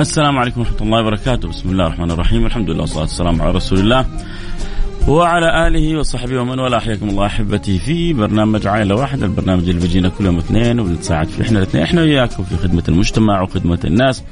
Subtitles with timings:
[0.00, 1.48] السلام عليكم ورحمة الله وبركاته.
[1.48, 2.46] بسم الله الرحمن الرحيم.
[2.46, 4.06] الحمد لله والصلاة والسلام على رسول الله
[5.08, 6.78] وعلى آله وصحبه ومن والاه.
[6.78, 11.42] حياكم الله أحبتي في برنامج عائلة واحدة البرنامج اللي بيجينا كل يوم اثنين وبنتساعد فيه
[11.42, 14.22] إحنا الاثنين إحنا وياكم في خدمة المجتمع وخدمة الناس.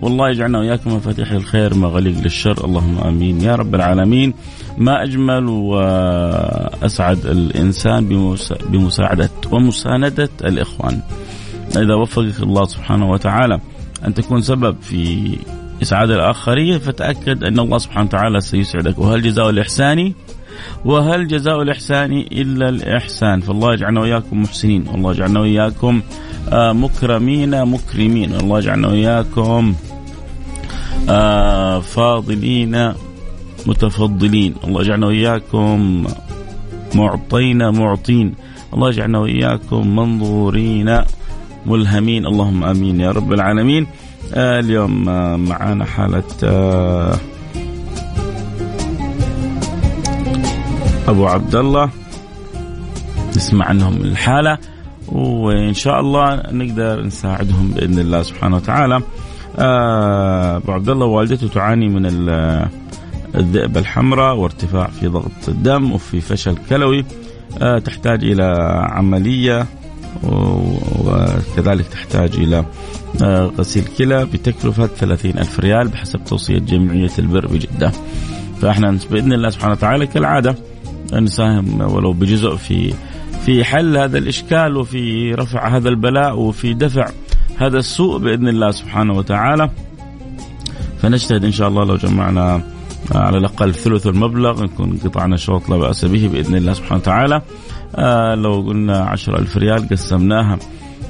[0.00, 2.64] والله يجعلنا وياكم مفاتيح للخير مغاليق للشر.
[2.64, 4.34] اللهم آمين يا رب العالمين.
[4.78, 8.08] ما أجمل وأسعد الإنسان
[8.68, 11.00] بمساعدة ومساندة الإخوان.
[11.76, 13.60] إذا وفقك الله سبحانه وتعالى.
[14.06, 15.30] أن تكون سبب في
[15.82, 20.12] إسعاد الآخرين فتأكد أن الله سبحانه وتعالى سيسعدك وهل جزاء الإحسان؟
[20.84, 24.88] وهل جزاء الإحسان إلا الإحسان؟ فالله يجعلنا وإياكم محسنين.
[24.88, 26.02] والله يجعلنا وإياكم
[26.52, 28.32] آه، مكرمين مكرمين.
[28.32, 29.74] والله يجعلنا وإياكم
[31.08, 32.92] آه، فاضلين
[33.66, 34.54] متفضلين.
[34.64, 36.06] الله يجعلنا وإياكم
[36.94, 38.34] معطين معطين.
[38.74, 41.02] الله يجعلنا وإياكم منظورين.
[41.66, 42.26] ملهمين.
[42.26, 43.86] اللهم آمين يا رب العالمين.
[44.34, 47.16] آه اليوم آه معانا حالة آه
[51.08, 51.90] أبو عبد الله
[53.36, 54.58] نسمع عنهم الحالة
[55.12, 59.00] وإن شاء الله نقدر نساعدهم بإذن الله سبحانه وتعالى.
[59.58, 62.06] آه أبو عبد الله والدته تعاني من
[63.34, 67.04] الذئبه الحمراء وارتفاع في ضغط الدم وفي فشل كلوي.
[67.62, 68.44] آه تحتاج إلى
[68.90, 69.66] عملية
[70.22, 72.64] وكذلك تحتاج إلى
[73.22, 77.92] آه، غسيل كلى بتكلفة 30 ألف ريال بحسب توصية جمعية البر بجدة.
[78.60, 80.56] فإحنا بإذن الله سبحانه وتعالى كالعادة
[81.12, 82.94] نساهم ولو بجزء في
[83.46, 87.08] في حل هذا الإشكال وفي رفع هذا البلاء وفي دفع
[87.58, 89.70] هذا السوء بإذن الله سبحانه وتعالى.
[91.02, 92.62] فنجتهد إن شاء الله لو جمعنا
[93.14, 97.42] على الأقل ثلث المبلغ نكون قطعنا شوط لا بأس به بإذن الله سبحانه وتعالى.
[97.98, 100.58] آه لو قلنا عشرة ألف ريال قسمناها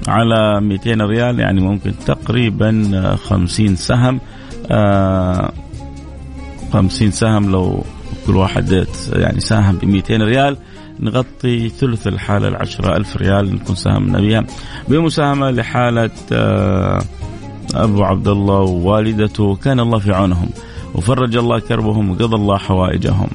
[0.09, 4.21] على 200 ريال يعني ممكن تقريبا 50 سهم.
[4.71, 5.53] آه
[6.73, 7.85] 50 سهم لو
[8.27, 10.57] كل واحد يعني ساهم ب 200 ريال.
[11.01, 14.45] نغطي ثلث الحالة العشرة ألف ريال نكون ساهمنا بها
[14.89, 17.03] بمساهمة لحالة آه
[17.75, 20.49] أبو عبد الله ووالدته كان الله في عونهم.
[20.97, 23.29] وفرج الله كربهم وقضى الله حوائجهم.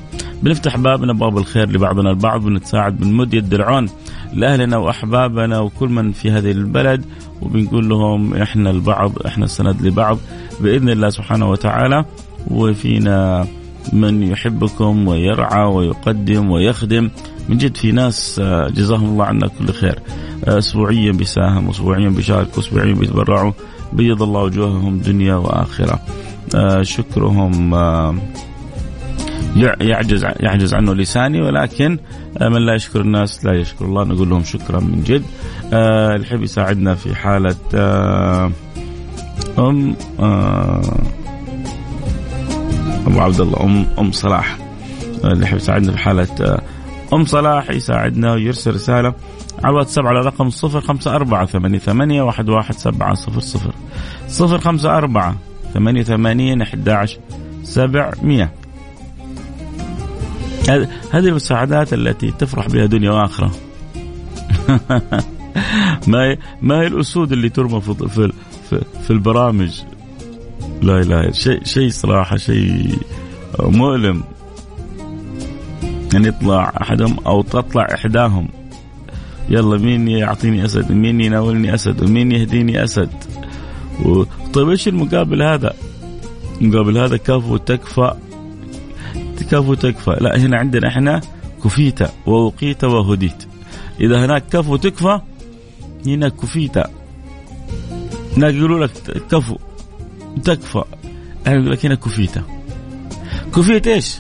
[0.44, 3.90] بنفتح بابنا باب الخير لبعضنا البعض بنتساعد بنمد يد العون
[4.34, 7.06] لأهلنا وأحبابنا وكل من في هذه البلد
[7.42, 10.18] وبنقول لهم إحنا البعض إحنا السند لبعض
[10.60, 12.06] بإذن الله سبحانه وتعالى.
[12.52, 13.48] وفينا
[13.94, 17.10] من يحبكم ويرعى ويقدم ويخدم.
[17.50, 20.00] من جد في ناس آه، جزاهم الله عنا كل خير.
[20.48, 23.52] آه، اسبوعيا بيساهم اسبوعيا بيشاركوا اسبوعيا بيتبرعوا
[23.94, 26.00] بيض الله وجوههم دنيا وآخرة.
[26.82, 27.76] شكرهم
[29.56, 31.98] يعجز يعجز عنه لساني ولكن
[32.38, 35.24] آه، من لا يشكر الناس لا يشكر الله نقول لهم شكرا من جد.
[35.74, 38.52] آه، يحب يساعدنا في حالة آه،
[39.60, 39.96] أم
[43.08, 44.58] أبو عبد الله أم أم صلاح.
[45.24, 46.60] اللي يحب يساعدنا في حالة
[47.14, 49.14] أم صلاح يساعدنا ويرسل رسالة
[49.64, 53.72] على الواتساب على رقم صفر خمسة أربعة ثمانية ثمانية واحد واحد سبعة صفر صفر.
[54.28, 55.36] صفر خمسة أربعة
[55.74, 57.20] ثمانية ثمانين أحد عشر
[57.64, 58.52] سبعمية.
[61.12, 63.52] هذه المساعدات التي تفرح بها دنيا وآخرة.
[66.08, 67.94] ما ما هي الأسود اللي ترمى في
[68.70, 69.82] في, في البرامج؟
[70.82, 72.96] لا إله شيء شيء صراحة شيء
[73.60, 74.24] مؤلم.
[76.16, 78.48] أن يطلع أحدهم أو تطلع إحداهم.
[79.50, 83.10] يلا مين يعطيني أسد؟ مين يناولني أسد؟ ومين يهديني أسد.
[84.54, 85.74] طيب إيش المقابل هذا؟
[86.62, 88.14] مقابل هذا كفو تكفى
[89.52, 91.22] كفو تكفى لا هنا عندنا إحنا
[91.64, 93.48] كفيت ووقيت وهديت
[94.00, 95.20] إذا هناك كفو تكفى
[96.08, 96.78] هنا كفيت
[98.38, 98.92] هناك يقولوا لك
[99.32, 99.58] كفو
[100.44, 100.84] تكفى
[101.48, 102.36] إحنا نقول لك هنا كفيت
[103.56, 104.18] كفيت إيش؟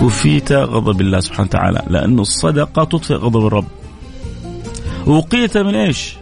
[0.00, 3.66] كفيت غضب الله سبحانه وتعالى لأنه الصدقة تطفئ غضب الرب
[5.06, 6.16] وقيت من إيش؟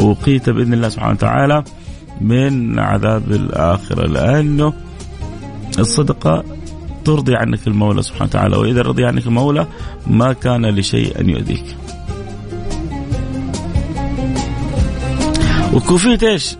[0.00, 1.64] وقيت بإذن الله سبحانه وتعالى
[2.20, 4.72] من عذاب الآخرة لأنه
[5.78, 6.44] الصدقة
[7.04, 9.66] ترضي عنك المولى سبحانه وتعالى وإذا رضي عنك المولى
[10.06, 11.76] ما كان لشيء أن يؤذيك
[15.72, 16.56] وكفيت إيش؟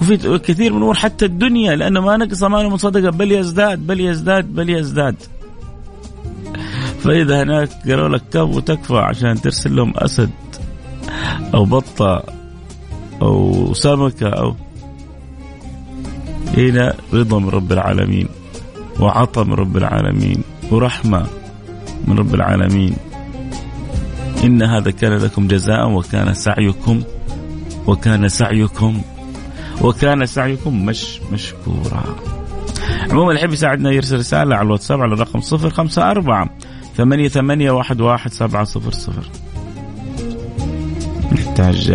[0.00, 4.00] كفيت كثير من أمور حتى الدنيا لأنه ما نقص ماله من صدقة بل يزداد بل
[4.00, 5.16] يزداد بل يزداد.
[6.98, 10.30] فإذا هناك قالوا لك كف وتكفى عشان ترسل لهم أسد
[11.54, 12.37] أو بطة
[13.22, 14.54] أو سمكة أو
[16.56, 18.28] هنا رضا من رب العالمين
[19.00, 21.26] وعطى من رب العالمين ورحمة
[22.06, 22.96] من رب العالمين.
[24.44, 27.02] إن هذا كان لكم جزاء وكان سعيكم
[27.86, 29.00] وكان سعيكم
[29.82, 32.04] وكان سعيكم مش مشكورا.
[33.10, 36.50] عموما اللي يحب يساعدنا يرسل رسالة على الواتساب على الرقم صفر خمسة أربعة
[36.96, 39.24] ثمانية ثمانية واحد واحد سبعة صفر صفر.
[41.32, 41.90] نحتاج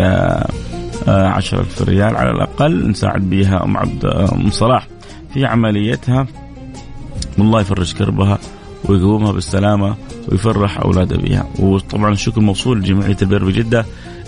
[1.07, 4.87] آه، عشرة ألف ريال على الأقل نساعد بها أم عبد أم صلاح.
[5.33, 6.27] في عمليتها
[7.37, 8.37] والله يفرج كربها
[8.85, 9.95] ويقومها بالسلامة
[10.31, 13.85] ويفرح أولادها بها وطبعا الشكر موصول لجمعية البر بجدة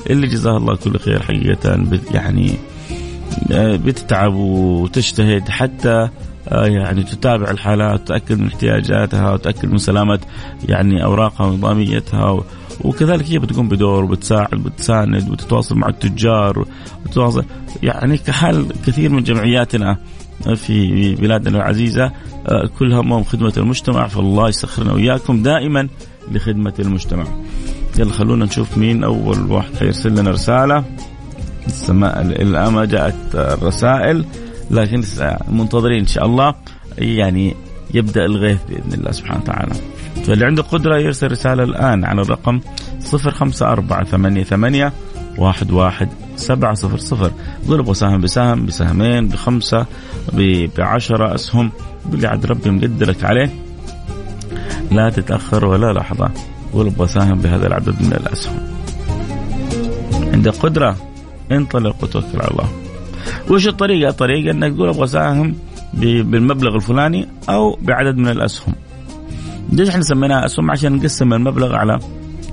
[0.10, 2.52] اللي جزاها الله كل خير حقيقة يعني
[3.52, 6.10] آه، بتتعب وتجتهد حتى
[6.50, 10.20] آه، يعني تتابع الحالات وتأكد من احتياجاتها وتأكد من سلامة
[10.70, 12.44] يعني أوراقها ونظاميتها
[12.82, 16.66] وكذلك هي بتقوم بدور وبتساعد وبتساند وتتواصل مع التجار
[17.06, 17.46] وتتواصل.
[17.84, 19.98] يعني كحال كثير من جمعياتنا
[20.56, 22.12] في بلادنا العزيزة
[22.48, 25.88] آه، كل همهم خدمة المجتمع فالله يسخرنا وإياكم دائما
[26.32, 27.26] لخدمة المجتمع.
[28.00, 30.84] يلا خلونا نشوف مين أول واحد حيرسل لنا رسالة.
[31.68, 34.26] السماء ما جاءت الرسائل
[34.72, 35.04] لكن
[35.50, 36.54] منتظرين إن شاء الله.
[36.98, 37.56] يعني
[37.94, 39.95] يبدأ الغيث بإذن الله سبحانه وتعالى.
[40.28, 42.60] فاللي عنده قدرة يرسل رسالة الآن على الرقم
[43.12, 44.92] 05488
[45.38, 47.32] واحد واحد سبعة صفر صفر.
[47.68, 49.86] ضربوا سهم بسهم بسهمين بخمسة
[50.78, 51.72] بعشرة أسهم.
[52.06, 53.50] باللي عاد ربي مقدرك عليه.
[54.92, 56.32] لا تتأخر ولا لحظة.
[56.74, 58.56] ولو ساهم بهذا العدد من الأسهم.
[60.34, 60.96] عندك قدرة
[61.52, 62.70] انطلق وتوكل على الله.
[63.50, 65.56] وش الطريقة؟ الطريقة إنك تقول أبغى اساهم
[65.94, 68.74] بالمبلغ الفلاني أو بعدد من الأسهم.
[69.72, 72.00] ليش إحنا سميناها اسهم؟ عشان نقسم المبلغ على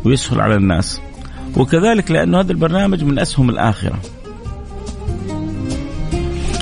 [0.05, 1.01] ويسهل على الناس.
[1.57, 3.99] وكذلك لأنه هذا البرنامج من أسهم الآخرة.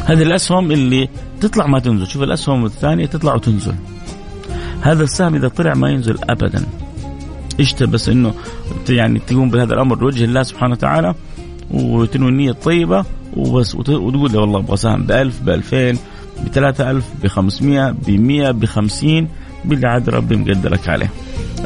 [0.05, 1.08] هذه الأسهم اللي
[1.41, 3.75] تطلع ما تنزل، شوف الأسهم الثانية تطلع وتنزل.
[4.81, 6.67] هذا السهم إذا طلع ما ينزل ابدا.
[7.61, 8.35] اشتى بس إنه
[8.88, 11.14] يعني تقوم بهذا الأمر لوجه الله سبحانه وتعالى
[11.70, 13.05] وتنوي النية الطيبة
[13.37, 15.93] وبس وتقول والله أبغى سهم ب 1000 ب 2000
[16.44, 19.29] ب 3000 ب 500 ب 100 ب 50
[19.64, 21.10] باللي عاد ربي مقدرك عليه.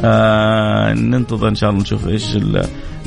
[0.03, 2.37] آه ننتظر إن شاء الله نشوف إيش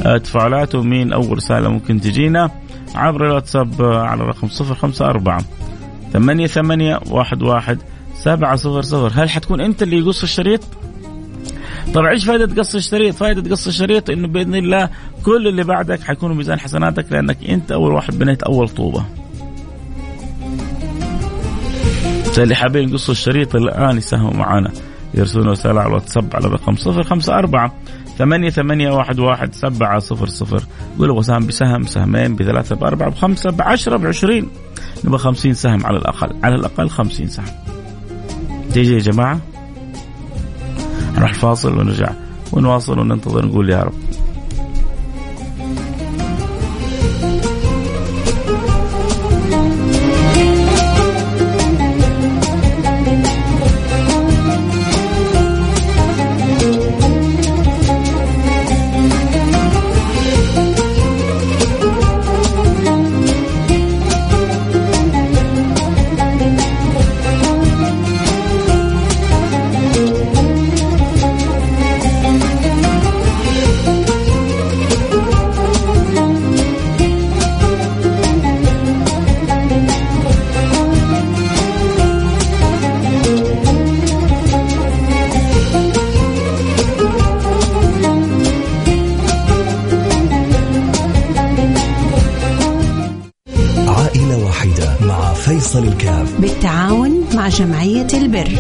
[0.06, 2.50] التفاعلات ومين أول رسالة ممكن تجينا
[2.94, 5.44] عبر الواتساب على رقم 054
[6.12, 7.78] ثمانية ثمانية واحد واحد
[8.14, 10.60] سبعة صفر صفر هل حتكون أنت اللي يقص الشريط
[11.94, 14.88] طبعا إيش فائده قص الشريط؟ فائده قص الشريط إنه بإذن الله
[15.24, 19.04] كل اللي بعدك حيكونوا ميزان حسناتك لأنك أنت أول واحد بنيت أول طوبة.
[22.42, 24.72] اللي حابين يقصوا الشريط الآن يساهموا معنا
[25.14, 27.74] يرسلون رسالة على الواتساب على الرقم صفر خمسة أربعة
[28.18, 30.62] ثمانية ثمانية واحد واحد سبعة صفر صفر.
[30.98, 34.48] قولوا وسام بسهم بسهمين بثلاثة بأربعة بخمسة بعشرة بعشرين.
[35.04, 37.46] نبغى خمسين سهم على الأقل على الأقل خمسين سهم.
[38.72, 39.40] تيجي يا جماعة.
[41.16, 42.10] نروح فاصل ونرجع
[42.52, 44.07] ونواصل وننتظر نقول يا رب.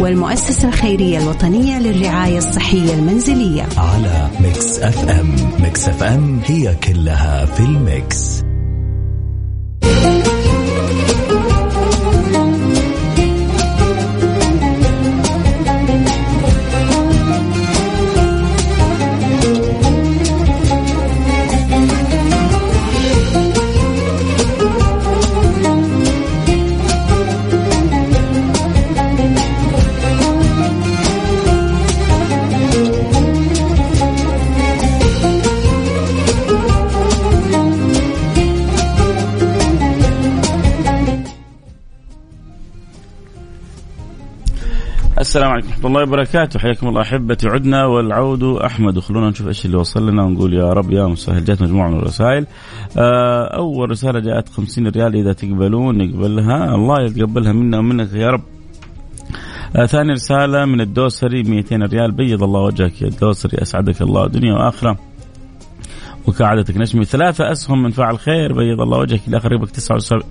[0.00, 3.68] والمؤسسة الخيرية الوطنية للرعاية الصحية المنزلية.
[3.76, 8.17] على Mix FM Mix FM هي كلها في ال Mix.
[45.28, 45.68] السلام عليكم.
[45.68, 46.58] ورحمة الله وبركاته.
[46.58, 48.96] حياكم الله أحبتي عدنا والعود أحمد.
[48.96, 51.44] وخلونا نشوف إيش اللي وصل لنا ونقول يا رب يا مسهل.
[51.44, 52.46] جات مجموعة من الرسائل.
[52.98, 56.74] آه، أول رسالة جاءت 50 ريال إذا تقبلون نقبلها.
[56.74, 58.42] الله يتقبلها منا ومنك يا رب.
[59.76, 62.12] آه ثاني رسالة من الدوسري 200 ريال.
[62.12, 63.62] بيض الله وجهك يا الدوسري.
[63.62, 64.26] أسعدك الله.
[64.26, 65.07] دنيا وآخرة.
[66.28, 66.76] وكعادتك.
[66.76, 68.52] نجمي ثلاثة أسهم من فاعل خير.
[68.52, 69.66] بيض الله وجهك إلى آخر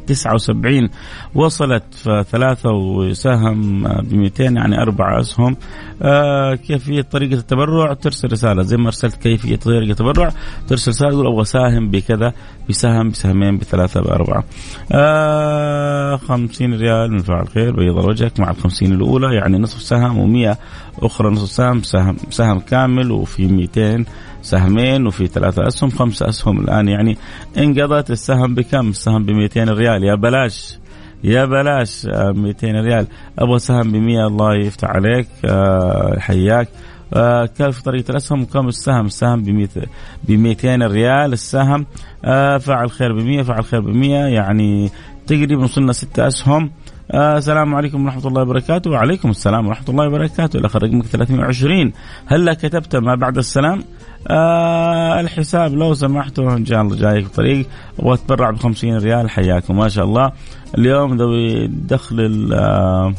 [0.07, 0.89] 79
[1.35, 1.83] وصلت
[2.31, 5.57] ثلاثة وسهم ب 200 يعني أربع أسهم.
[6.01, 8.63] آه كيفية طريقة التبرع؟ ترسل رسالة.
[8.63, 10.29] زي ما أرسلت كيفية طريقة التبرع.
[10.67, 12.33] ترسل رسالة تقول أبغى ساهم بكذا
[12.69, 14.43] بسهم بسهمين بثلاثة بأربعة.
[14.91, 20.57] آه 50 ريال من فاعل خير بيض وجهك مع الخمسين الأولى يعني نصف سهم و100
[20.99, 24.05] أخرى نصف سهم سهم سهم كامل وفي 200
[24.41, 27.17] سهمين وفي ثلاثة أسهم خمسة أسهم الآن يعني
[27.57, 30.03] انقضت السهم بكم؟ السهم ب 200 ريال.
[30.03, 30.79] يا بلاش
[31.23, 33.07] يا بلاش 200 آه، ريال.
[33.39, 36.67] أبغى سهم ب 100 الله يفتح عليك آه، حياك
[37.13, 41.85] آه كيف طريقة الأسهم؟ وكم السهم؟ السهم ب 200 ريال السهم.
[42.25, 44.89] آه فعل خير ب 100 فعل خير ب 100 يعني
[45.27, 46.71] تقريبا وصلنا ستة أسهم
[47.11, 48.91] آه السلام عليكم ورحمة الله وبركاته.
[48.91, 50.57] وعليكم السلام ورحمة الله وبركاته.
[50.57, 51.93] الأخ رقمك 320
[52.25, 53.83] هلا كتبت ما بعد السلام؟
[54.27, 57.67] آه الحساب لو سمحتوا إن شاء الله جايك طريق
[57.99, 59.29] أبغى أتبرع ب 50 ريال.
[59.29, 60.31] حياكم ما شاء الله.
[60.77, 63.13] اليوم ذوي دخل آه،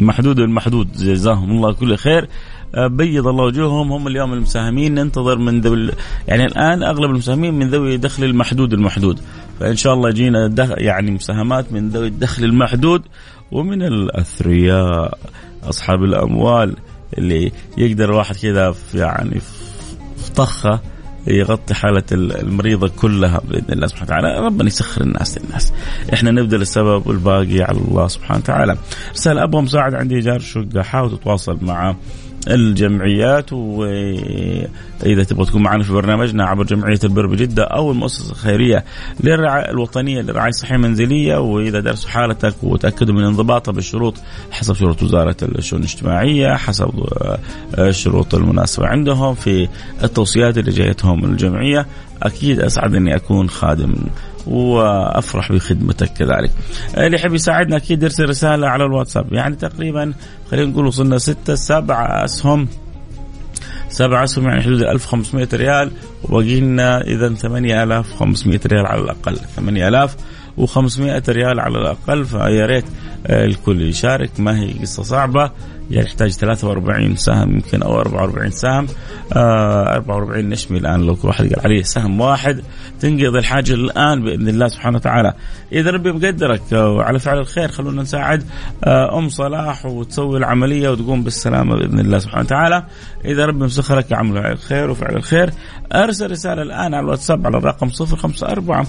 [0.00, 0.92] محدود المحدود.
[0.92, 2.28] جزاهم الله كل خير.
[2.74, 3.92] آه، بيض الله وجوههم.
[3.92, 4.94] هم اليوم المساهمين.
[4.94, 5.90] ننتظر من ذوي
[6.28, 9.20] يعني الآن أغلب المساهمين من ذوي دخل المحدود المحدود.
[9.60, 13.02] فإن شاء الله يجينا يعني مساهمات من ذوي الدخل المحدود
[13.52, 15.18] ومن الأثرياء
[15.64, 16.76] أصحاب الأموال
[17.18, 19.40] اللي يقدر الواحد كذا يعني
[20.16, 20.80] في طخة
[21.26, 24.46] يغطي حالة المريضة كلها بإذن الله سبحانه وتعالى.
[24.46, 25.72] ربنا يسخر الناس للناس.
[26.12, 28.76] إحنا نبذل السبب والباقي على الله سبحانه وتعالى.
[29.12, 30.82] رسالة أبغى مساعدة عندي جار شقة.
[30.82, 31.96] حاول تتواصل مع
[32.48, 38.84] الجمعيات وإذا تبغى تكون معنا في برنامجنا عبر جمعية البر بجدة أو المؤسسة الخيرية
[39.20, 44.14] للرعاية الوطنية للرعاية الصحية المنزلية وإذا درسوا حالتك وتأكدوا من انضباطها بالشروط
[44.50, 46.90] حسب شروط وزارة الشؤون الاجتماعية حسب
[47.78, 49.68] الشروط المناسبة عندهم في
[50.04, 51.86] التوصيات اللي جايتهم من الجمعية
[52.22, 53.94] أكيد أسعد إني أكون خادم
[54.46, 56.50] وأفرح بخدمتك كذلك.
[56.96, 59.32] اللي يحب يساعدنا أكيد يرسل رسالة على الواتساب.
[59.32, 60.12] يعني تقريبا
[60.50, 62.68] خلينا نقول وصلنا ستة سبعة أسهم.
[63.88, 65.90] سبعة أسهم يعني حدود 1500 ريال.
[66.24, 69.36] وباقي لنا اذا 8500 ريال على الأقل.
[69.36, 72.24] 8500 ريال على الأقل.
[72.24, 72.84] فيا ريت
[73.30, 74.30] الكل يشارك.
[74.38, 75.50] ما هي قصة صعبة.
[75.90, 78.86] يعني يحتاج 43 سهم يمكن أو 44 سهم.
[79.32, 82.62] آه 44 نشمي الآن لو كل واحد قال عليه سهم واحد.
[83.00, 85.34] تنقضي الحاجة الآن بإذن الله سبحانه وتعالى.
[85.72, 88.44] إذا ربي مقدرك وعلى فعل الخير خلونا نساعد
[88.84, 92.84] آه أم صلاح وتسوي العملية وتقوم بالسلامة بإذن الله سبحانه وتعالى.
[93.24, 95.50] إذا ربي مسخرك عمل الخير وفعل الخير
[95.92, 98.86] أرسل رسالة الآن على الواتساب على الرقم 054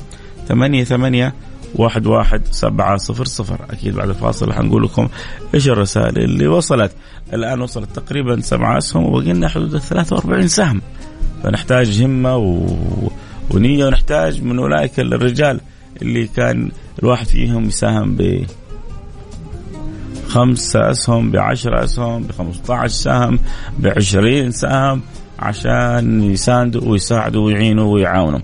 [0.48, 1.34] ثمانية ثمانية
[1.76, 3.66] واحد واحد سبعة صفر صفر.
[3.70, 5.08] أكيد بعد الفاصل حنقول لكم
[5.54, 6.92] إيش الرسائل اللي وصلت.
[7.34, 10.82] الآن وصلت تقريبا سبعة أسهم وبقينا حدود 43 سهم.
[11.44, 12.68] فنحتاج همة و...
[13.52, 15.62] ونية ونحتاج من أولئك الرجال
[16.02, 18.46] اللي كان الواحد فيهم يساهم ب
[20.28, 23.40] خمسة أسهم بعشرة أسهم بخمسة عشر سهم
[23.80, 25.02] بعشرين سهم
[25.40, 28.40] عشان يساندوا ويساعدوا ويعينوا ويعاونوا.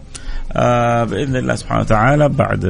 [1.06, 2.66] بإذن الله سبحانه وتعالى بعد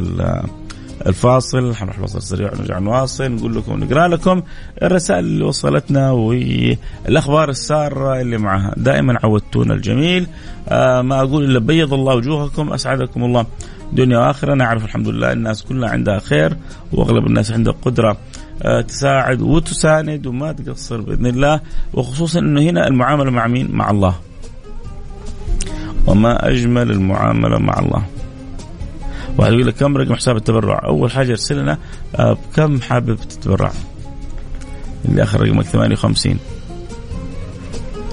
[1.08, 4.42] الفاصل حنروح فاصل سريع ونرجع نواصل نقول لكم نقرأ لكم
[4.84, 10.28] الرسائل اللي وصلتنا والأخبار السارة اللي معها دائما عودتونا الجميل
[10.70, 13.46] آه ما أقول إلا بيض الله وجوهكم أسعدكم الله
[13.94, 16.58] دنيا وآخرة نعرف الحمد لله الناس كلها عندها خير
[16.92, 18.18] وأغلب الناس عندها قدرة
[18.62, 21.60] آه تساعد وتساند وما تقصر بإذن الله
[21.94, 24.16] وخصوصا إنه هنا المعاملة مع مين؟ مع الله.
[26.14, 28.04] وما أجمل المعاملة مع الله.
[29.38, 31.78] واحد يقول لك كم رقم حساب التبرع؟ أول حاجة أرسل لنا
[32.16, 33.72] آه، بكم حابب تتبرع؟
[35.06, 36.38] اللي آخر رقمك 58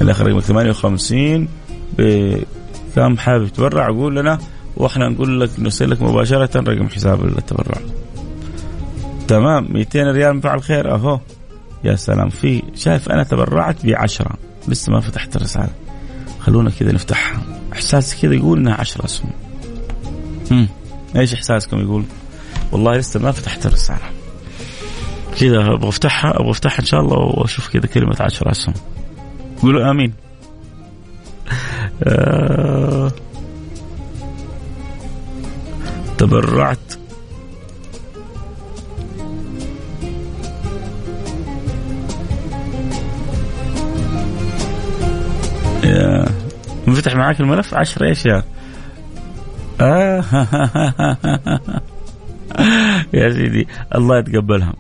[0.01, 1.49] اللي آخر رقمك 58
[1.99, 4.39] بكم حابب تتبرع قول لنا
[4.77, 7.79] وإحنا نقول لك نرسل لك مباشرة رقم حساب التبرع.
[9.29, 11.21] تمام 200 ريال من فعل خير أهو
[11.85, 14.37] يا سلام في شايف أنا تبرعت ب 10
[14.69, 15.71] لسه ما فتحت الرسالة
[16.41, 17.43] خلونا كذا نفتحها
[17.73, 19.31] احساسي كذا يقول إنها 10 اسهم
[20.53, 20.69] امم
[21.17, 22.05] إيش إحساسكم يقول؟
[22.73, 24.11] والله لسه ما فتحت الرسالة.
[25.41, 28.75] كذا أبغى أفتحها أبغى أفتحها إن شاء الله وأشوف كذا كلمة 10 اسهم
[29.63, 30.13] قولوا آمين.
[32.05, 33.13] آه.
[36.19, 37.00] تبرعت.
[46.91, 48.43] انفتح معاك الملف؟ 10 إيش يا؟
[49.81, 50.25] آه.
[53.15, 54.73] يا سيدي الله يتقبلها.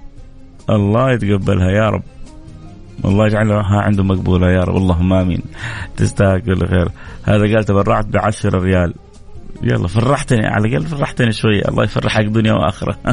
[0.70, 2.02] الله يتقبلها يا رب.
[3.04, 4.76] الله يجعلها عنده مقبولة يا رب.
[4.76, 5.42] اللهم آمين.
[5.96, 6.88] تستاهل كل خير.
[7.24, 8.94] هذا قال تبرعت بعشرة ريال.
[9.62, 10.46] يلا فرحتني.
[10.46, 11.62] على الأقل فرحتني شوية.
[11.68, 12.96] الله يفرحك دنيا وآخرة.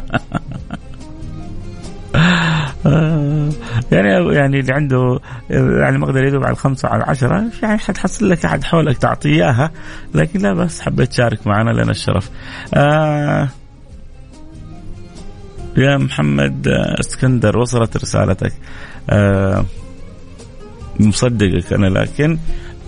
[3.92, 8.46] يعني يعني اللي عنده يعني ما قدر يدوب على الخمسة على العشرة يعني حتحصل لك
[8.46, 9.72] أحد حولك تعطيه إياها.
[10.16, 12.30] لكن لا بس حبيت تشارك معنا لنا الشرف.
[12.74, 13.50] آه
[15.78, 16.68] يا محمد
[17.00, 18.54] اسكندر وصلت رسالتك.
[19.10, 19.66] آه
[21.00, 22.38] مصدقك أنا لكن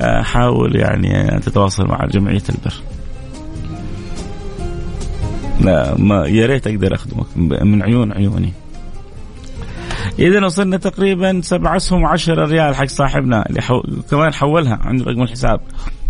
[0.01, 2.74] آه حاول يعني أن تتواصل مع جمعية البر.
[5.62, 8.53] لا ما يا ريت أقدر أخدمك من عيون عيوني.
[10.20, 13.84] اذا وصلنا تقريبا سبع اسهم 10 ريال حق صاحبنا اللي حو...
[14.12, 15.62] كمان حولها عنده رقم الحساب.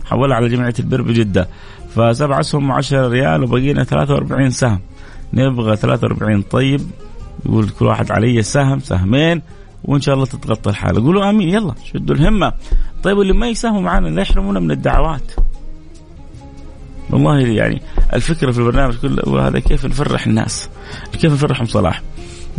[0.05, 1.47] حولها على جمعية البر بجدة.
[1.95, 4.79] فسبع اسهم 10 ريال وبقينا 43 سهم.
[5.33, 6.81] نبغى 43 طيب
[7.45, 9.41] يقول كل واحد علي سهم سهمين
[9.83, 11.01] وإن شاء الله تتغطى الحالة.
[11.01, 11.49] قولوا آمين.
[11.49, 12.53] يلا شدوا الهمة.
[13.03, 15.31] طيب واللي ما يساهموا معنا لا يحرمونا من الدعوات.
[17.09, 17.81] والله يعني
[18.13, 20.69] الفكرة في البرنامج كله هذا كيف نفرح الناس
[21.21, 22.01] كيف نفرحهم صلاح.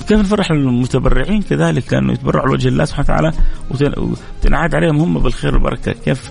[0.09, 3.33] كيف نفرح المتبرعين؟ كذلك لأنه يتبرعوا لوجه الله سبحانه وتعالى
[4.40, 5.92] وتنعاد عليهم هم بالخير والبركة.
[5.92, 6.31] كيف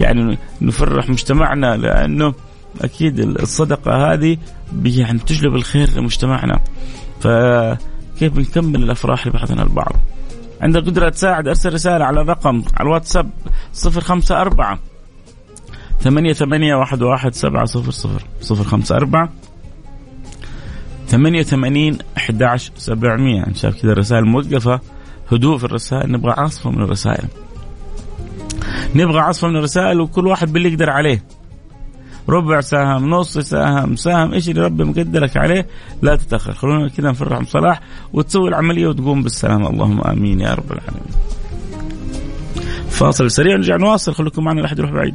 [0.00, 2.34] يعني نفرح مجتمعنا؟ لأنه
[2.80, 4.36] أكيد الصدقة هذه
[4.84, 6.60] يعني تجلب الخير لمجتمعنا.
[7.20, 9.92] فكيف نكمل الأفراح لبعضنا البعض؟
[10.60, 13.30] عندك قدرة تساعد أرسل رسالة على الرقم على الواتساب
[13.84, 14.78] 054
[16.00, 19.28] ثمانية ثمانية واحد واحد سبعة صفر صفر صفر خمسة أربعة
[21.08, 23.44] ثمانية ثمانين أحد عشر سبعمية.
[23.48, 24.80] نشاف كذا الرسائل موقفة
[25.32, 27.28] هدوء في الرسائل نبغى عاصفة من الرسائل.
[28.94, 31.24] نبغى عاصفة من الرسائل وكل واحد باللي يقدر عليه.
[32.28, 35.66] ربع سهم نص سهم سهم إيش اللي ربي مقدرك عليه؟
[36.02, 36.52] لا تتأخر.
[36.52, 37.80] خلونا كذا نفرح صلاح
[38.12, 41.14] وتسوي العملية وتقوم بالسلامه اللهم آمين يا رب العالمين.
[42.90, 44.14] فاصل سريع نرجع نواصل.
[44.14, 45.14] خليكم معنا لا يروح بعيد.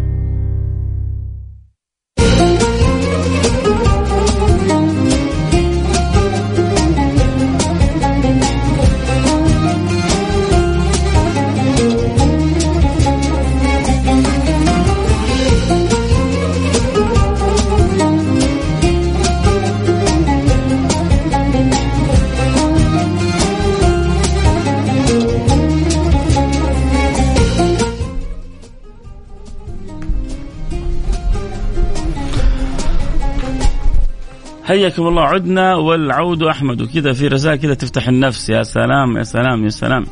[34.63, 35.21] حياكم الله.
[35.21, 36.81] عدنا والعود أحمد.
[36.81, 38.49] وكذا في رسائل كذا تفتح النفس.
[38.49, 40.05] يا سلام يا سلام يا سلام.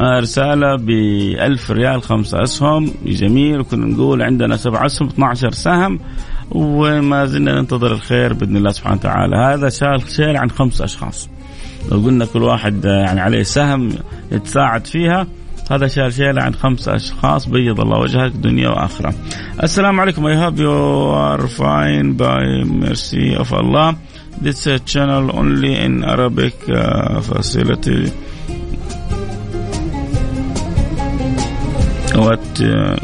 [0.00, 2.92] آه، رسالة ب 1000 ريال خمسة أسهم.
[3.06, 3.60] جميل.
[3.60, 6.00] وكنا نقول عندنا سبع أسهم 12 سهم.
[6.50, 9.36] وما زلنا ننتظر الخير بإذن الله سبحانه وتعالى.
[9.36, 11.28] هذا شال شيل عن خمس أشخاص.
[11.92, 13.92] لو قلنا كل واحد يعني عليه سهم
[14.32, 15.26] يتساعد فيها
[15.70, 19.14] هذا شال شيلة عن خمس أشخاص بيض الله وجهك دنيا وآخرة
[19.62, 20.70] السلام عليكم I hope you
[21.14, 23.96] are fine by mercy of Allah
[24.40, 28.12] This channel only in Arabic uh, facility
[32.14, 32.96] what uh,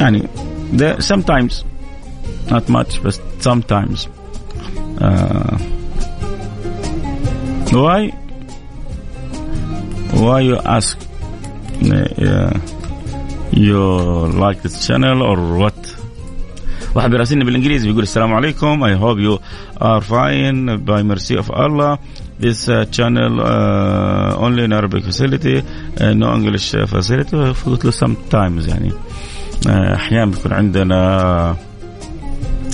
[0.00, 0.28] يعني
[0.72, 1.64] there, sometimes
[2.50, 4.08] not much but sometimes
[5.00, 5.56] uh,
[7.72, 8.12] why
[10.12, 10.98] why you ask
[11.82, 12.52] uh,
[13.52, 13.80] you
[14.44, 15.96] like this channel or what
[16.94, 19.38] واحد بيراسلني بالانجليزي بيقول السلام عليكم I hope you
[19.80, 21.98] are fine by mercy of Allah
[22.40, 28.68] this uh, channel uh, only in Arabic facility uh, no English facility فقلت له sometimes
[28.68, 31.56] يعني uh, أحيانا بيكون عندنا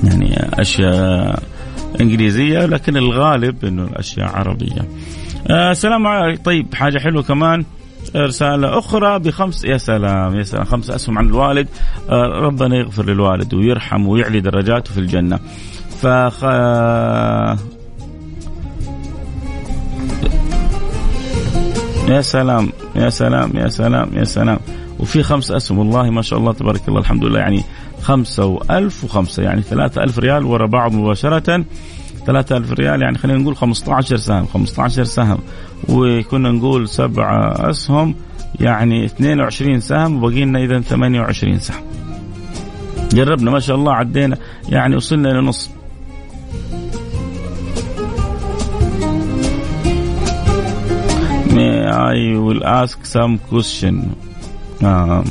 [0.05, 1.42] يعني اشياء
[2.01, 4.88] انجليزيه لكن الغالب انه الاشياء عربيه
[5.50, 6.42] آه السلام عليكم.
[6.42, 7.64] طيب حاجة حلوة كمان.
[8.16, 10.64] رسالة أخرى بخمس يا سلام يا سلام.
[10.64, 11.68] خمس أسهم عن الوالد.
[12.11, 15.38] آه ربنا يغفر للوالد ويرحم ويعلي درجاته في الجنة.
[16.02, 16.44] فخ...
[22.09, 24.59] يا سلام يا سلام يا سلام يا سلام.
[24.98, 25.78] وفي خمس أسهم.
[25.78, 27.38] والله ما شاء الله تبارك الله الحمد لله.
[27.38, 27.62] يعني
[28.02, 31.64] خمسة وألف وخمسة يعني ثلاثة ألف ريال ورا بعض مباشرة.
[32.27, 35.39] 3000 ريال يعني خلينا نقول 15 سهم 15 سهم
[35.89, 38.15] وكنا نقول سبعة أسهم
[38.61, 41.83] يعني 22 سهم وبقي لنا إذا 28 سهم
[43.12, 44.37] جربنا ما شاء الله عدينا
[44.69, 45.53] يعني وصلنا إلى
[51.57, 54.15] May I will ask some question.
[54.83, 55.25] Um,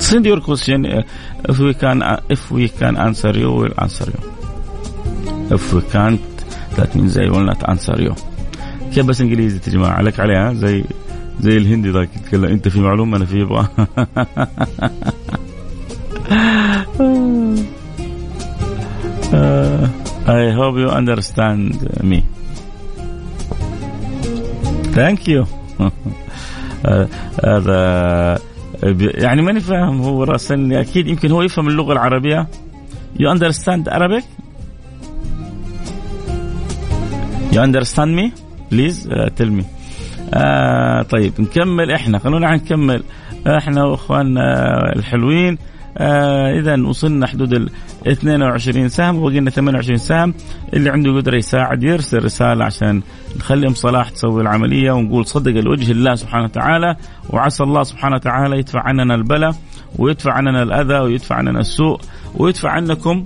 [0.00, 0.86] send your question.
[0.86, 4.37] If we can, if we can answer you, we'll answer you.
[6.94, 8.14] Means I will not answer you.
[8.94, 10.84] كيف بس انجليزي يا جماعة عليك عليها زي
[11.40, 13.68] زي الهندي ذاك يتكلم انت في معلومه أنا في يبغى
[19.32, 19.86] uh,
[20.26, 22.22] I hope you understand me.
[24.92, 25.44] ثانك يو
[27.44, 28.38] هذا
[28.98, 32.46] يعني ماني فاهم هو راسلني أكيد يمكن هو يفهم اللغة العربية.
[33.20, 34.47] you understand Arabic?
[37.58, 38.32] you understand me
[38.70, 39.64] please tell me
[41.10, 42.18] طيب نكمل إحنا.
[42.18, 43.02] خلونا نكمل.
[43.46, 44.42] إحنا وإخواننا
[44.96, 45.58] الحلوين.
[45.98, 47.70] آه اذا وصلنا حدود ال
[48.06, 50.34] 22 سهم وبقي لنا 28 سهم.
[50.74, 53.02] اللي عنده قدرة يساعد يرسل رسالة عشان
[53.36, 56.96] نخلي ام صلاح تسوي العملية ونقول صدق الوجه الله سبحانه وتعالى.
[57.30, 59.54] وعسى الله سبحانه وتعالى يدفع عننا البلاء
[59.98, 62.00] ويدفع عننا الأذى ويدفع عننا السوء
[62.34, 63.24] ويدفع عنكم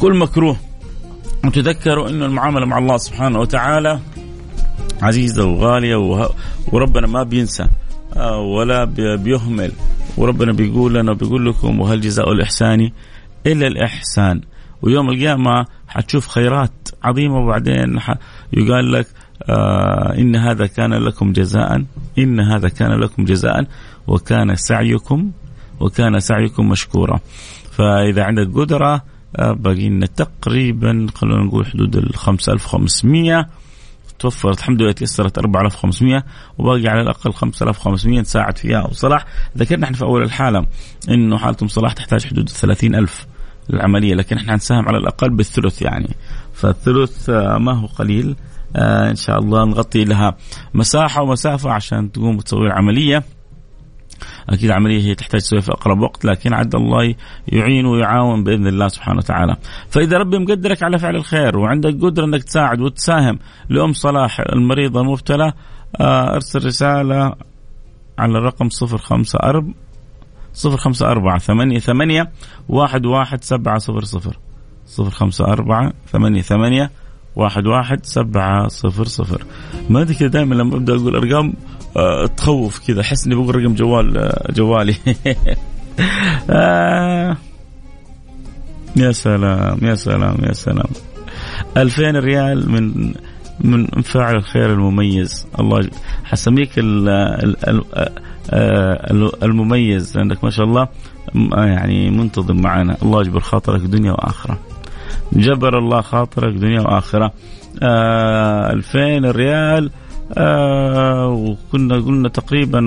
[0.00, 0.56] كل مكروه.
[1.46, 4.00] وتذكروا إنه المعاملة مع الله سبحانه وتعالى
[5.02, 5.96] عزيزة وغالية
[6.72, 7.66] وربنا ما بينسى
[8.16, 8.84] آه، ولا
[9.16, 9.72] بيهمل.
[10.16, 12.90] وربنا بيقول لنا بيقول لكم وهل جزاء الإحسان
[13.46, 14.40] إلا الإحسان.
[14.82, 18.00] ويوم القيامة حتشوف خيرات عظيمة وبعدين
[18.52, 19.06] يقال لك
[19.48, 21.84] آه إن هذا كان لكم جزاء
[22.18, 23.66] إن هذا كان لكم جزاء
[24.06, 25.30] وكان سعيكم
[25.80, 27.20] وكان سعيكم مشكورا.
[27.70, 29.02] فإذا عندك قدرة
[29.38, 33.46] باقي لنا تقريبا خلونا نقول حدود ال 5500
[34.18, 36.24] توفرت الحمد لله تيسرت 4500
[36.58, 39.26] وباقي على الأقل 5500 نساعد فيها أو صلاح.
[39.58, 40.66] ذكرنا إحنا في أول الحالة
[41.08, 43.26] إنه حاله ام صلاح تحتاج حدود 30000
[43.70, 46.10] العملية لكن إحنا نساهم على الأقل بالثلث يعني.
[46.54, 48.36] فالثلث آه، ما هو قليل.
[48.76, 50.36] آه إن شاء الله نغطي لها
[50.74, 53.22] مساحة ومسافة عشان تقوم وتسوي العملية.
[54.50, 57.14] أكيد عملية هي تحتاج تسويها في أقرب وقت لكن عد الله
[57.48, 59.56] يعين ويعاون بإذن الله سبحانه وتعالى.
[59.90, 65.52] فإذا ربي مقدرك على فعل الخير وعندك قدرة إنك تساعد وتساهم لأم صلاح المريضة المبتلى
[66.00, 67.34] آه، أرسل رسالة
[68.18, 69.74] على الرقم 054
[70.52, 72.30] صفر خمسة أربعة ثمانية ثمانية
[72.68, 74.38] واحد واحد سبعة صفر صفر
[74.86, 76.90] صفر خمسة أربعة ثمانية ثمانية
[77.36, 79.44] واحد واحد سبعة صفر صفر
[79.90, 81.54] ما أدري كذا دائما لما أبدأ أقول أرقام
[82.36, 84.94] تخوف كذا أحس إني بقول رقم جوال أه جوالي.
[86.50, 87.36] آه
[88.96, 90.88] يا سلام يا سلام يا سلام.
[91.76, 93.14] 2000 ريال من
[93.60, 95.46] من فاعل الخير المميز.
[95.60, 95.90] الله
[96.24, 96.70] حسميك
[99.42, 100.88] المميز لانك ما شاء الله.
[101.52, 102.96] يعني منتظم معنا.
[103.02, 104.58] الله يجبر خاطرك دنيا وآخرة.
[105.32, 107.32] جبر الله خاطرك دنيا وآخرة.
[107.82, 109.90] آه 2000 ريال
[110.38, 112.80] آه وكنا قلنا تقريبا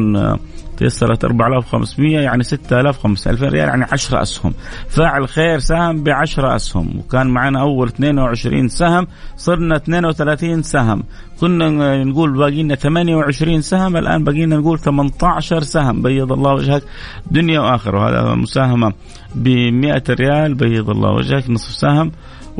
[0.77, 4.53] تيسرت 4500 يعني 6000 5000 ريال يعني 10 أسهم.
[4.89, 6.99] فاعل خير سهم ب 10 أسهم.
[6.99, 11.03] وكان معنا أول 22 سهم صرنا 32 سهم.
[11.41, 16.01] كنا نقول باقي لنا 28 سهم الآن باقي لنا نقول 18 سهم.
[16.01, 16.83] بيض الله وجهك
[17.31, 17.99] دنيا وآخرة.
[17.99, 18.93] وهذا مساهمة
[19.35, 20.53] ب 100 ريال.
[20.53, 22.11] بيض الله وجهك نصف سهم.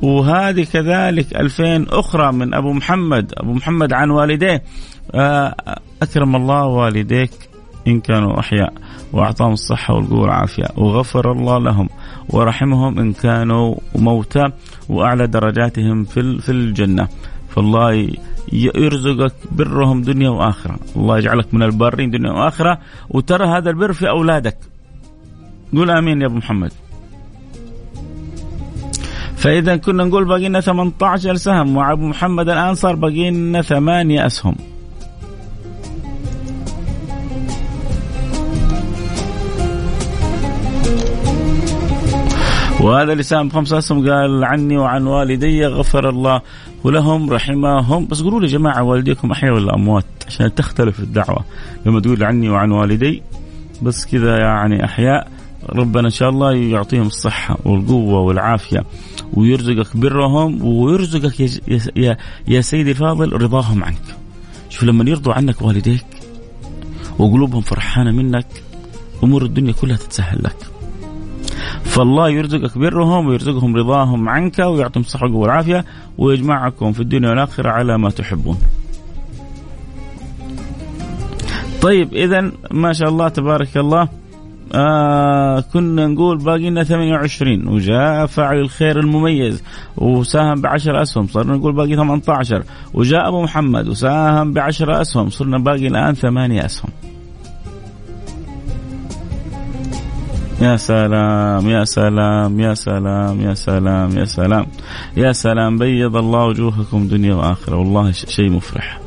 [0.04, 3.34] وهذه كذلك 2000 أخرى من أبو محمد.
[3.38, 4.64] أبو محمد عن والديه.
[5.16, 5.56] آه،
[6.02, 7.32] أكرم الله والديك
[7.88, 8.74] إن كانوا أحياء
[9.14, 11.90] وأعطاهم الصحة والقوة والعافية وغفر الله لهم
[12.30, 14.44] ورحمهم إن كانوا موتى
[14.90, 17.08] وأعلى درجاتهم في في الجنة.
[17.50, 18.10] فالله
[18.54, 20.80] يرزقك برهم دنيا وآخرة.
[20.96, 22.80] الله يجعلك من البارين دنيا وآخرة
[23.10, 24.58] وترى هذا البر في أولادك.
[25.76, 26.72] قول آمين يا أبو محمد.
[29.48, 34.56] فإذا كنا نقول باقي لنا 18 سهم وأبو محمد الآن صار باقي لنا ثمانية أسهم.
[42.82, 46.42] وهذا اللي ساهم بخمسة أسهم قال عني وعن والدي غفر الله
[46.84, 48.06] ولهم رحمهم.
[48.06, 51.46] بس قولوا لي جماعة والديكم أحياء ولا أموات؟ عشان تختلف الدعوة.
[51.86, 53.22] لما تقول عني وعن والدي
[53.82, 55.37] بس كذا يعني أحياء.
[55.70, 58.84] ربنا إن شاء الله يعطيهم الصحة والقوة والعافية
[59.34, 61.40] ويرزقك برهم ويرزقك
[61.96, 64.18] يا, يا, سيدي الفاضل رضاهم عنك.
[64.70, 66.06] شوف لما يرضوا عنك والديك
[67.20, 68.48] وقلوبهم فرحانة منك
[69.24, 70.58] أمور الدنيا كلها تتسهل لك.
[71.84, 75.86] فالله يرزقك برهم ويرزقهم رضاهم عنك ويعطيهم الصحة والعافية
[76.18, 78.58] ويجمعكم في الدنيا والآخرة على ما تحبون.
[81.82, 84.10] طيب إذا ما شاء الله تبارك الله
[84.74, 89.64] آه كنا نقول باقي لنا 28 وجاء فاعل الخير المميز.
[89.98, 91.28] وساهم ب 10 أسهم.
[91.28, 93.88] صرنا نقول باقي 18 وجاء أبو محمد.
[93.88, 95.30] وساهم ب 10 أسهم.
[95.30, 96.92] صرنا باقي الآن ثمانية أسهم.
[100.62, 104.66] يا سلام يا سلام يا سلام يا سلام يا سلام.
[105.18, 107.76] يا سلام بيض الله وجوهكم دنيا وآخرة.
[107.76, 109.07] والله شيء مفرح.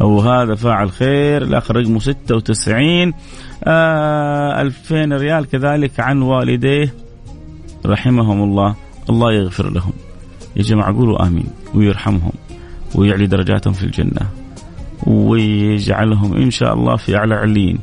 [0.00, 3.12] وهذا فاعل خير الآخر رقمه 96
[3.64, 6.94] آه 2000 ريال كذلك عن والديه
[7.86, 8.74] رحمهم الله.
[9.10, 9.92] الله يغفر لهم.
[10.56, 12.32] يا جماعة قولوا آمين ويرحمهم
[12.94, 14.26] ويعلي درجاتهم في الجنة
[15.06, 17.78] ويجعلهم إن شاء الله في أعلى عليين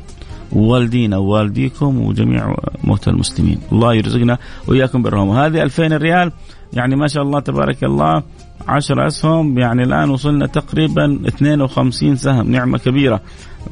[0.52, 3.58] والدينا ووالديكم وجميع موتى المسلمين.
[3.72, 6.32] الله يرزقنا وإياكم برهم وهذه 2000 ريال
[6.72, 8.22] يعني ما شاء الله تبارك الله
[8.68, 13.20] 10 أسهم يعني الآن وصلنا تقريبا 52 سهم نعمة كبيرة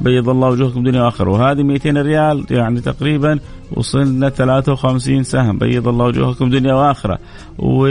[0.01, 1.29] بيض الله وجوهكم دنيا وآخرة.
[1.29, 3.39] وهذه 200 ريال يعني تقريبا
[3.71, 7.19] وصلنا 53 سهم بيض الله وجوهكم دنيا وآخرة.
[7.59, 7.87] و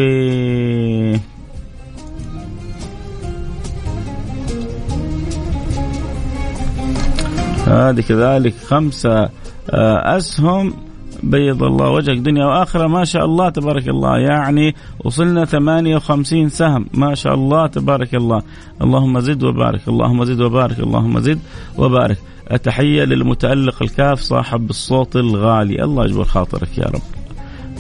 [7.67, 9.29] هذه كذلك خمسة
[9.71, 10.88] آه، أسهم.
[11.23, 12.87] بيض الله وجهك دنيا وآخرة.
[12.87, 14.19] ما شاء الله تبارك الله.
[14.19, 16.87] يعني وصلنا 58 سهم.
[16.95, 18.43] ما شاء الله تبارك الله.
[18.83, 19.89] اللهم زد وبارك.
[19.89, 20.79] اللهم زد وبارك.
[20.79, 21.39] اللهم زد
[21.79, 22.19] وبارك.
[22.53, 25.85] التحيه للمتألق الكاف صاحب الصوت الغالي.
[25.85, 27.03] الله يجبر خاطرك يا رب.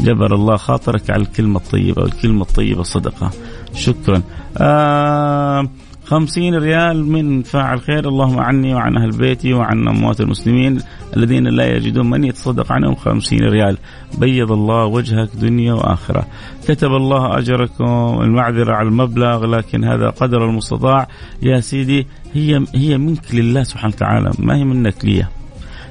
[0.00, 2.82] جبر الله خاطرك على الكلمة الطيبة والكلمة الطيبة.
[2.82, 3.30] صدقة.
[3.74, 4.22] شكرا.
[4.58, 5.68] آه
[6.08, 8.08] خمسين ريال من فاعل خير.
[8.08, 10.78] اللهم عني وعن أهل بيتي وعن أموات المسلمين
[11.16, 13.78] الذين لا يجدون من يتصدق عنهم خمسين ريال.
[14.18, 16.26] بيض الله وجهك دنيا وآخرة.
[16.68, 21.08] كتب الله أجركم المعذرة على المبلغ لكن هذا قدر المستطاع.
[21.42, 25.26] يا سيدي هي هي منك لله سبحانه وتعالى ما هي منك لي.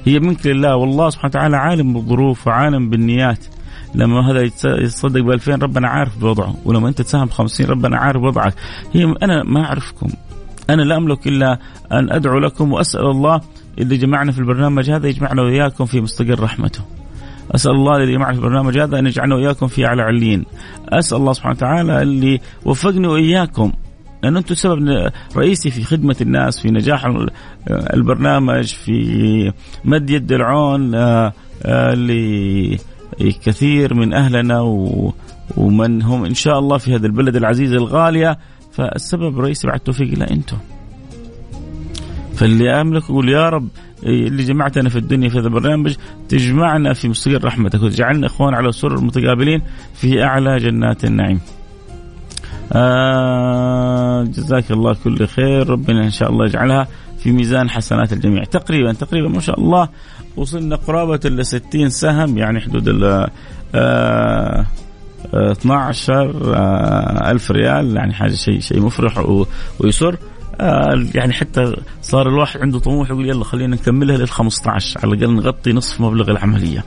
[0.04, 3.44] هي منك لله والله سبحانه وتعالى عالم بالظروف وعالم بالنيات.
[3.94, 8.22] لما هذا يتصدق ب 2000 ربنا عارف بوضعه ولما أنت تساهم ب 50 ربنا عارف
[8.22, 8.54] وضعك
[8.92, 10.08] هي أنا ما أعرفكم
[10.70, 11.58] أنا لا أملك إلا
[11.92, 13.40] أن أدعو لكم وأسأل الله
[13.78, 16.80] اللي جمعنا في البرنامج هذا يجمعنا وإياكم في مستقر رحمته.
[17.54, 20.44] أسأل الله الذي جمعنا في البرنامج هذا أن يجعلنا وإياكم في أعلى عليين.
[20.88, 23.72] أسأل الله سبحانه وتعالى اللي وفقني وإياكم
[24.22, 27.12] لأن أنتم سبب رئيسي في خدمة الناس في نجاح
[27.70, 29.52] البرنامج في
[29.84, 30.94] مد يد العون
[33.14, 34.60] آه، لكثير من أهلنا
[35.56, 38.38] ومن هم إن شاء الله في هذا البلد العزيز الغالية.
[38.72, 40.56] فالسبب الرئيسي بعد التوفيق لا أنتم.
[42.34, 43.68] فاللي أملك يقول يا رب
[44.02, 45.94] اللي جمعتنا في الدنيا في هذا البرنامج
[46.28, 47.82] تجمعنا في مستقر رحمتك.
[47.82, 49.62] وتجعلنا إخوان على سرر متقابلين
[49.94, 51.40] في أعلى جنات النعيم.
[52.72, 55.70] آه جزاك الله كل خير.
[55.70, 58.44] ربنا إن شاء الله يجعلها في ميزان حسنات الجميع.
[58.44, 59.88] تقريبا تقريبا ما شاء الله
[60.36, 63.28] وصلنا قرابة ل 60 سهم يعني حدود ال
[63.74, 64.66] آه
[65.34, 69.24] 12 آه ألف ريال يعني حاجة شيء شيء مفرح
[69.80, 70.16] ويسر.
[70.60, 75.34] آه يعني حتى صار الواحد عنده طموح يقول يلا خلينا نكملها لل 15 على الأقل
[75.34, 76.84] نغطي نصف مبلغ العملية.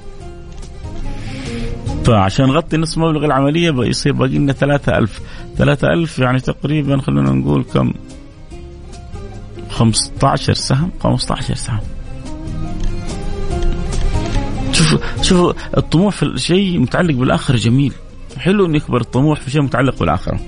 [2.06, 5.22] فعشان نغطي نصف مبلغ العملية يصير باقي لنا 3000
[5.58, 7.94] 3000 يعني تقريبا خلينا نقول كم؟
[9.70, 11.80] 15 سهم 15 سهم.
[14.92, 17.94] شوفوا شوفوا الطموح في الشيء متعلق بالآخرة جميل.
[18.38, 20.40] حلو ان يكبر الطموح في شيء متعلق بالآخرة.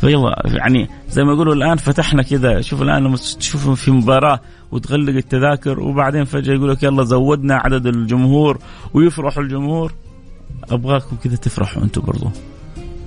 [0.00, 4.40] فيلا يعني زي ما يقولوا الآن فتحنا كذا شوف الآن لما تشوفوا في مباراة
[4.72, 8.58] وتغلق التذاكر وبعدين فجأة يقول لك يلا زودنا عدد الجمهور
[8.94, 9.92] ويفرحوا الجمهور.
[10.70, 12.30] أبغاكم كذا تفرحوا أنتم برضو.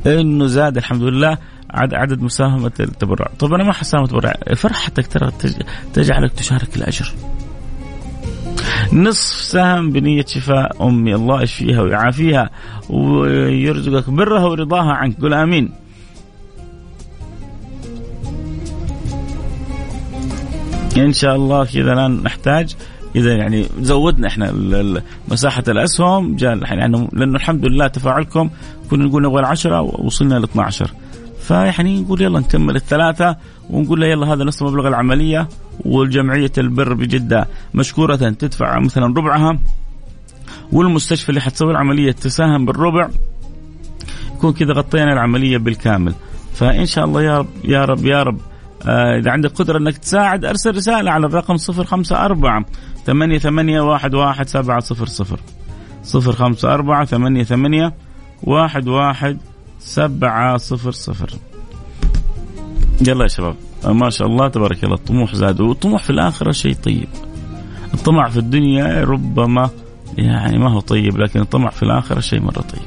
[0.06, 1.38] إنه زاد الحمد لله
[1.72, 3.32] عدد مساهمة التبرع.
[3.40, 5.32] طب أنا ما حساهم تبرع فرحتك ترى
[5.94, 7.14] تجعلك تشارك الأجر.
[8.94, 11.16] نصف سهم بنية شفاء أمي.
[11.16, 12.50] الله يشفيها ويعافيها
[12.90, 15.22] ويرزقك برها ورضاها عنك.
[15.22, 15.70] قل آمين.
[20.98, 22.76] إن شاء الله كذا الآن نحتاج
[23.16, 24.54] إذا يعني زودنا إحنا
[25.28, 28.50] مساحة الأسهم جاء يعني لأنه الحمد لله تفاعلكم.
[28.90, 30.92] كنا نقول نبغى العشرة وصلنا ل 12
[31.50, 33.38] فيعني نقول يلا نكمل الثلاثة
[33.70, 35.48] ونقول له يلا هذا نصف مبلغ العملية
[35.86, 39.60] والجمعية البر بجدة مشكورة تدفع مثلا ربعها
[40.72, 43.10] والمستشفى اللي حتسوي العملية تساهم بالربع.
[44.36, 46.14] يكون كذا غطينا العملية بالكامل.
[46.54, 48.40] فإن شاء الله يا رب يا رب يا رب
[48.88, 52.66] آه إذا عندك قدرة أنك تساعد أرسل رسالة على الرقم 054
[53.06, 55.40] 88 واحد واحد سبعة صفر صفر
[56.04, 57.94] صفر خمسة أربعة ثمانية ثمانية
[58.44, 59.38] واحد واحد
[59.80, 61.30] سبعة صفر صفر.
[63.08, 63.56] يلا يا شباب.
[63.86, 65.62] ما شاء الله تبارك الله الطموح زاد.
[65.62, 67.08] والطموح في الآخرة شيء طيب.
[67.94, 69.70] الطمع في الدنيا ربما
[70.18, 72.82] يعني ما هو طيب لكن الطمع في الآخرة شيء مرة طيب.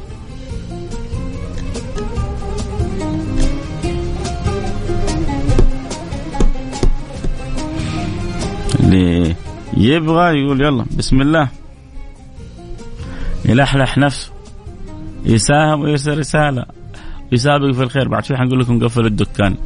[8.80, 9.36] اللي
[9.76, 11.48] يبغى يقول يلا بسم الله.
[13.44, 14.32] يلحلح نفسه.
[15.24, 16.81] يساهم ويرسل رسالة.
[17.32, 18.08] يسابق في الخير.
[18.08, 19.56] بعد شوي حنقول لكم قفل الدكان.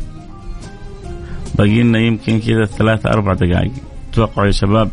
[1.55, 3.73] باقي لنا يمكن كذا ثلاثة أربع دقائق.
[4.13, 4.91] توقعوا يا شباب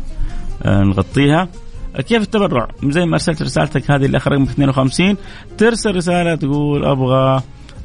[0.62, 1.48] آه، نغطيها.
[1.94, 5.16] كيف التبرع؟ زي ما أرسلت رسالتك هذه اللي اخر رقم 52
[5.58, 7.42] ترسل رسالة تقول أبغى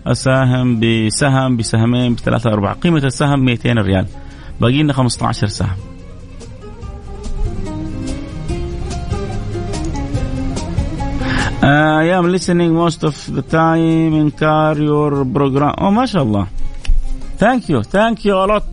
[0.07, 2.73] أساهم بسهم بسهمين بثلاثة أربعة.
[2.73, 4.05] قيمة السهم 200 ريال.
[4.61, 5.88] باقي لنا 15 سهم.
[11.58, 15.74] Uh, I am listening most of the time in car your program.
[15.78, 16.46] Oh ما شاء الله.
[17.38, 18.64] Thank you, thank you a lot.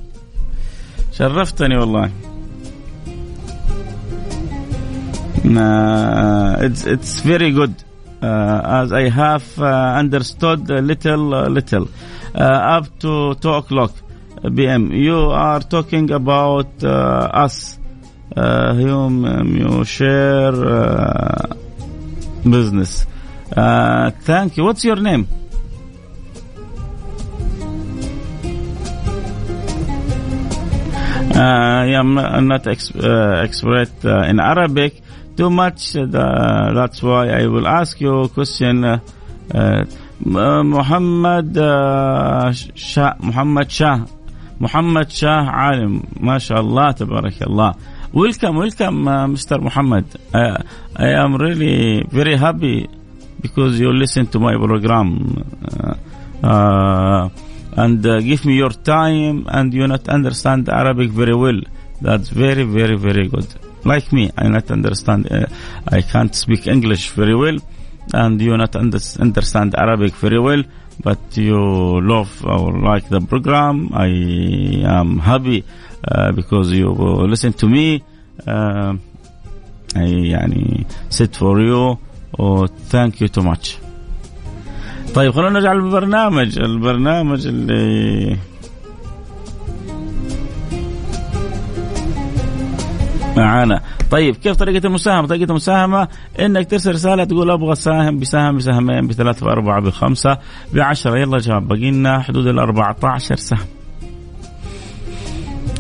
[1.11, 2.11] شرفتني والله.
[5.43, 7.73] Uh, it's it's very good.
[8.21, 11.89] Uh, as I have uh, understood a little uh, little
[12.35, 13.93] uh, up to two o'clock
[14.55, 14.91] p.m.
[14.91, 17.79] You are talking about uh, us,
[18.35, 20.53] uh, whom um, you share.
[22.46, 23.06] Uh.
[23.56, 24.64] Uh, thank you.
[24.64, 25.28] What's your name?
[31.34, 32.14] Uh, I am
[32.48, 35.02] not ex- uh, expert uh, in Arabic
[35.36, 35.94] too much.
[35.94, 36.06] Uh,
[36.72, 38.84] that's why I will ask you a question.
[38.84, 39.00] Uh,
[39.52, 39.84] uh,
[40.24, 41.58] محمد
[42.74, 44.00] شاه محمد شاه
[44.60, 47.74] محمد شاه عالم ما شاء الله تبارك الله
[48.16, 49.60] Welcome, welcome, uh, Mr.
[49.60, 50.06] Muhammad.
[50.32, 50.56] Uh,
[50.96, 52.88] I am really very happy
[53.42, 55.94] because you listen to my program uh,
[56.42, 57.28] uh
[57.76, 61.60] and give me your time and you not understand Arabic very well.
[62.00, 63.48] That's very, very, very good.
[63.84, 65.28] Like me, I not understand.
[65.86, 67.58] I can't speak English very well,
[68.14, 70.62] and you not understand Arabic very well.
[71.04, 71.60] But you
[72.00, 73.90] love or like the program.
[73.92, 74.08] I
[74.98, 75.66] am happy
[76.08, 76.88] uh, because you
[77.32, 78.02] listen to me.
[78.46, 78.96] Uh,
[79.94, 81.98] I يعني sit for you
[82.38, 83.78] or thank you too much.
[85.14, 88.36] طيب خلونا نرجع للبرنامج البرنامج اللي
[93.36, 96.08] معانا طيب كيف طريقة المساهمة طريقة المساهمة
[96.40, 100.38] إنك ترسل رسالة تقول أبغى ساهم بسهم بسهمين بثلاثة بأربعة بخمسة
[100.72, 103.75] بعشرة يلا جاب باقي لنا حدود ال 14 سهم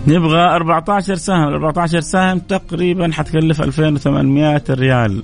[0.08, 5.22] نبغى 14 سهم 14 سهم تقريبا حتكلف 2800 ريال.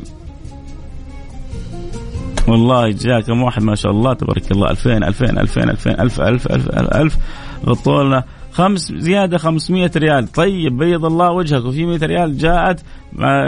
[2.49, 4.71] والله جاكم واحد ما شاء الله تبارك الله.
[4.71, 7.17] 2000 2000 2000 2000 1000 1000 1000 1000
[7.67, 10.33] غطوا لنا خمس زيادة 500 ريال.
[10.33, 11.65] طيب بيض الله وجهك.
[11.65, 12.81] وفي 100 ريال جاءت.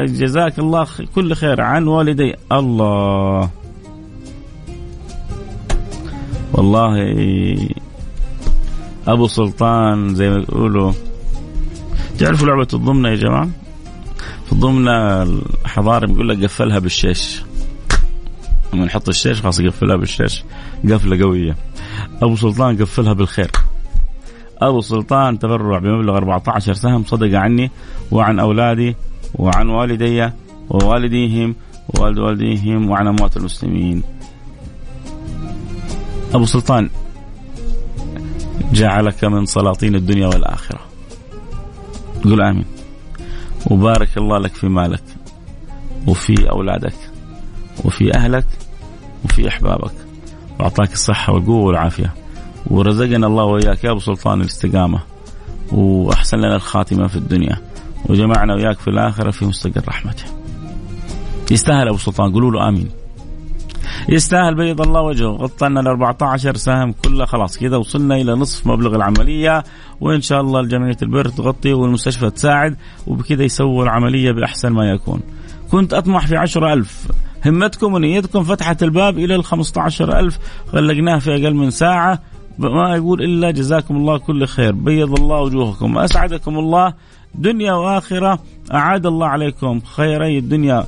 [0.05, 1.61] جزاك الله كل خير.
[1.61, 2.35] عن والدي.
[2.53, 3.51] الله.
[6.53, 6.94] والله
[9.09, 10.92] أبو سلطان زي ما يقولوا
[12.18, 13.48] تعرفوا لعبة الضمنة يا جماعة؟
[14.46, 17.42] في الضمنة الحضاري بيقول لك قفلها بالشيش.
[18.72, 20.44] لما نحط الشيش خلاص يقفلها بالشيش.
[20.85, 21.57] قفلة قوية.
[22.22, 23.50] أبو سلطان قفلها بالخير.
[24.62, 27.71] أبو سلطان تبرع بمبلغ 14 سهم صدق عني
[28.10, 28.96] وعن أولادي
[29.35, 30.31] وعن والدي
[30.71, 31.54] ووالديهم
[31.88, 34.02] ووالد والديهم وعن أموات المسلمين.
[36.35, 36.90] أبو سلطان
[38.73, 40.94] جعلك من سلاطين الدنيا والآخرة.
[42.25, 42.64] قل آمين.
[43.70, 45.02] وبارك الله لك في مالك
[46.06, 46.94] وفي أولادك
[47.85, 48.46] وفي أهلك
[49.25, 49.92] وفي أحبابك.
[50.58, 52.14] وأعطاك الصحة والقوة والعافية.
[52.66, 55.00] ورزقنا الله وإياك يا أبو سلطان الاستقامة.
[55.72, 57.60] وأحسن لنا الخاتمة في الدنيا.
[58.08, 60.25] وجمعنا وياك في الآخرة في مستقر رحمته.
[61.50, 62.88] يستاهل أبو سلطان قولوا له آمين.
[64.08, 65.28] يستاهل بيض الله وجهه.
[65.28, 69.64] غطى لنا ال 14 سهم كلها خلاص كذا وصلنا إلى نصف مبلغ العملية.
[70.00, 72.76] وإن شاء الله الجمعية البر تغطي والمستشفى تساعد
[73.06, 75.20] وبكذا يسووا العملية بأحسن ما يكون.
[75.70, 77.06] كنت أطمح في 10000
[77.46, 80.38] همتكم ونيتكم فتحت الباب إلى ال 15000
[80.74, 82.22] غلقناه في أقل من ساعة.
[82.58, 84.72] ما يقول إلا جزاكم الله كل خير.
[84.72, 85.98] بيض الله وجوهكم.
[85.98, 86.94] اسعدكم الله.
[87.35, 88.38] دنيا وآخرة.
[88.74, 90.87] أعاد الله عليكم خيري الدنيا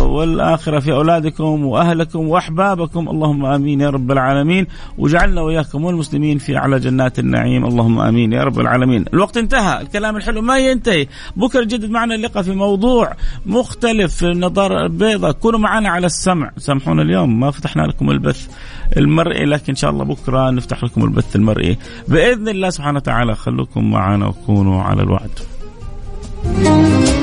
[0.00, 3.08] والآخرة في أولادكم وأهلكم وأحبابكم.
[3.08, 4.66] اللهم آمين يا رب العالمين.
[4.98, 7.64] وجعلنا وإياكم والمسلمين في أعلى جنات النعيم.
[7.64, 9.04] اللهم آمين يا رب العالمين.
[9.14, 9.80] الوقت انتهى.
[9.80, 11.06] الكلام الحلو ما ينتهي.
[11.36, 13.12] بكرة جدد معنا اللقاء في موضوع
[13.46, 14.14] مختلف.
[14.14, 16.50] في النظارة البيضاء كونوا معنا على السمع.
[16.56, 18.48] سامحونا اليوم ما فتحنا لكم البث
[18.96, 21.78] المرئي لكن إن شاء الله بكرة نفتح لكم البث المرئي.
[22.08, 25.30] بإذن الله سبحانه وتعالى خلوكم معنا وكونوا على الوعد.
[26.44, 27.19] Música